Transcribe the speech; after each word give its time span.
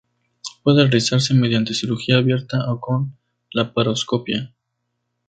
Puede 0.63 0.81
realizarse 0.85 1.35
mediante 1.35 1.75
cirugía 1.75 2.17
abierta 2.17 2.71
o 2.71 2.79
con 2.81 3.15
laparoscopia. 3.53 4.51